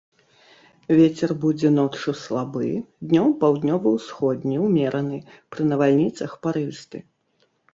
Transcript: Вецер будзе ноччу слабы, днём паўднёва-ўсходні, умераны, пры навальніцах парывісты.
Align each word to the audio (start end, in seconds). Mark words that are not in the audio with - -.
Вецер 0.99 1.29
будзе 1.43 1.69
ноччу 1.75 2.13
слабы, 2.21 2.71
днём 3.11 3.29
паўднёва-ўсходні, 3.43 4.57
умераны, 4.71 5.17
пры 5.57 5.61
навальніцах 5.75 6.31
парывісты. 6.49 6.97